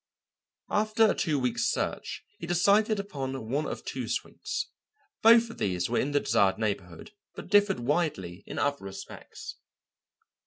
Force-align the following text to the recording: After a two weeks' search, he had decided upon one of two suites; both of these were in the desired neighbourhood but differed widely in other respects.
After 0.71 1.11
a 1.11 1.13
two 1.13 1.37
weeks' 1.37 1.67
search, 1.69 2.25
he 2.39 2.47
had 2.47 2.49
decided 2.49 2.99
upon 2.99 3.51
one 3.51 3.67
of 3.67 3.85
two 3.85 4.07
suites; 4.07 4.71
both 5.21 5.51
of 5.51 5.59
these 5.59 5.91
were 5.91 5.99
in 5.99 6.11
the 6.11 6.19
desired 6.19 6.57
neighbourhood 6.57 7.11
but 7.35 7.49
differed 7.51 7.81
widely 7.81 8.41
in 8.47 8.57
other 8.57 8.83
respects. 8.83 9.57